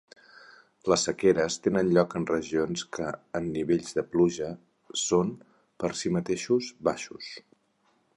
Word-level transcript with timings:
Les 0.91 1.01
sequeres 1.07 1.57
tenen 1.65 1.91
lloc 1.97 2.15
en 2.19 2.25
regions 2.31 2.85
en 2.85 2.89
què 2.97 3.09
els 3.39 3.49
nivells 3.57 3.93
de 3.99 4.05
pluja 4.15 4.49
són, 5.03 5.31
per 5.85 5.93
si 6.01 6.13
mateixos, 6.17 6.71
baixos. 6.91 7.29